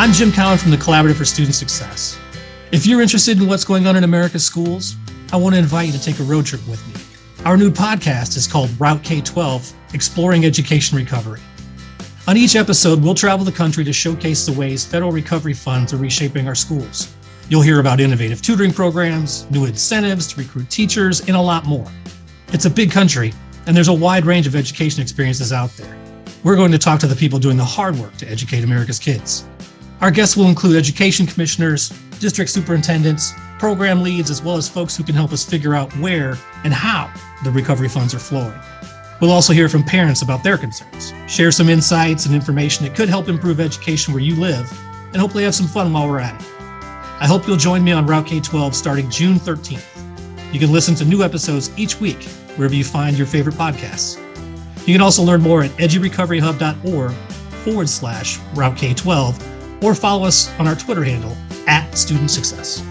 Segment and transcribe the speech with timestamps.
[0.00, 2.18] I'm Jim Cowen from the Collaborative for Student Success.
[2.72, 4.96] If you're interested in what's going on in America's schools,
[5.30, 7.44] I want to invite you to take a road trip with me.
[7.44, 11.42] Our new podcast is called Route K 12 Exploring Education Recovery.
[12.26, 15.98] On each episode, we'll travel the country to showcase the ways federal recovery funds are
[15.98, 17.14] reshaping our schools.
[17.50, 21.92] You'll hear about innovative tutoring programs, new incentives to recruit teachers, and a lot more.
[22.54, 23.34] It's a big country,
[23.66, 25.94] and there's a wide range of education experiences out there.
[26.42, 29.44] We're going to talk to the people doing the hard work to educate America's kids.
[30.00, 31.90] Our guests will include education commissioners,
[32.20, 36.38] district superintendents, program leads, as well as folks who can help us figure out where
[36.64, 37.12] and how
[37.44, 38.58] the recovery funds are flowing.
[39.20, 43.10] We'll also hear from parents about their concerns, share some insights and information that could
[43.10, 44.70] help improve education where you live,
[45.12, 46.46] and hopefully have some fun while we're at it.
[47.20, 49.84] I hope you'll join me on Route K12 starting June 13th.
[50.54, 52.24] You can listen to new episodes each week
[52.56, 54.16] wherever you find your favorite podcasts.
[54.88, 57.12] You can also learn more at edurecoveryhub.org
[57.64, 61.36] forward slash Route K12 or follow us on our Twitter handle
[61.66, 62.84] at Student Success.